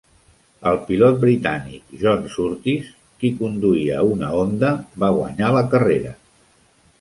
[0.69, 2.87] El pilot britànic, John Surtees
[3.25, 4.73] qui conduïa una Honda
[5.05, 6.17] va guanyar la carrera.